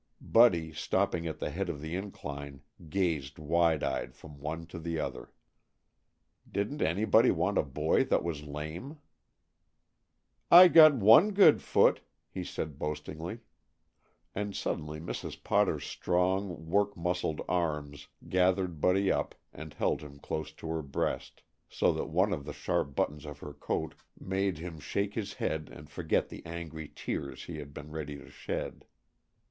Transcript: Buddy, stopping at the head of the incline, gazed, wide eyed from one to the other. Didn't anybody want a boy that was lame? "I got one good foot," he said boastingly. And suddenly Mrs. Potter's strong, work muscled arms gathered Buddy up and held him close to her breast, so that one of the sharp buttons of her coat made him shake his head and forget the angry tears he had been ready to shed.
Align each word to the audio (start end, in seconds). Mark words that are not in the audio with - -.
Buddy, 0.19 0.73
stopping 0.73 1.27
at 1.27 1.37
the 1.37 1.51
head 1.51 1.69
of 1.69 1.79
the 1.79 1.95
incline, 1.95 2.63
gazed, 2.89 3.37
wide 3.37 3.83
eyed 3.83 4.15
from 4.15 4.39
one 4.39 4.65
to 4.65 4.79
the 4.79 4.99
other. 4.99 5.31
Didn't 6.51 6.81
anybody 6.81 7.29
want 7.29 7.59
a 7.59 7.61
boy 7.61 8.05
that 8.05 8.23
was 8.23 8.41
lame? 8.41 8.97
"I 10.49 10.69
got 10.69 10.95
one 10.95 11.33
good 11.33 11.61
foot," 11.61 12.01
he 12.31 12.43
said 12.43 12.79
boastingly. 12.79 13.41
And 14.33 14.55
suddenly 14.55 14.99
Mrs. 14.99 15.43
Potter's 15.43 15.85
strong, 15.85 16.67
work 16.67 16.97
muscled 16.97 17.43
arms 17.47 18.07
gathered 18.27 18.81
Buddy 18.81 19.11
up 19.11 19.35
and 19.53 19.71
held 19.75 20.01
him 20.01 20.17
close 20.17 20.51
to 20.53 20.67
her 20.69 20.81
breast, 20.81 21.43
so 21.69 21.93
that 21.93 22.07
one 22.09 22.33
of 22.33 22.45
the 22.45 22.53
sharp 22.53 22.95
buttons 22.95 23.23
of 23.23 23.37
her 23.41 23.53
coat 23.53 23.93
made 24.19 24.57
him 24.57 24.79
shake 24.79 25.13
his 25.13 25.33
head 25.35 25.69
and 25.71 25.91
forget 25.91 26.29
the 26.29 26.43
angry 26.43 26.91
tears 26.95 27.43
he 27.43 27.59
had 27.59 27.71
been 27.71 27.91
ready 27.91 28.17
to 28.17 28.31
shed. 28.31 28.85